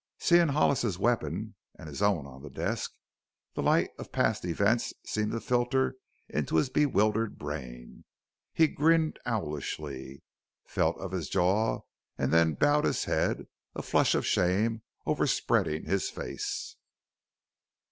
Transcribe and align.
Seeing 0.17 0.47
Hollis's 0.47 0.97
weapon 0.97 1.53
and 1.77 1.87
his 1.87 2.01
own 2.01 2.25
on 2.25 2.41
the 2.41 2.49
desk, 2.49 2.91
the 3.53 3.61
light 3.61 3.91
of 3.99 4.11
past 4.11 4.43
events 4.45 4.95
seemed 5.05 5.31
to 5.31 5.39
filter 5.39 5.93
into 6.27 6.55
his 6.55 6.69
bewildered 6.71 7.37
brain. 7.37 8.03
He 8.51 8.67
grinned 8.67 9.19
owlishly, 9.27 10.23
felt 10.65 10.97
of 10.97 11.11
his 11.11 11.29
jaw 11.29 11.81
and 12.17 12.33
then 12.33 12.55
bowed 12.55 12.85
his 12.85 13.03
head, 13.03 13.45
a 13.75 13.83
flush 13.83 14.15
of 14.15 14.25
shame 14.25 14.81
overspreading 15.05 15.85
his 15.85 16.09
face. 16.09 16.77